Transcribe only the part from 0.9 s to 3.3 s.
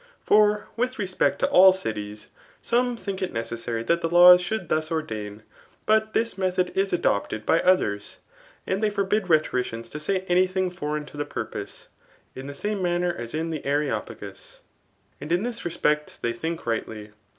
respect to all cities, some thhik